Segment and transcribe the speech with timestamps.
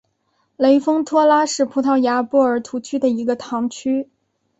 [0.57, 4.09] 雷丰托拉是葡萄牙波尔图区的一个堂区。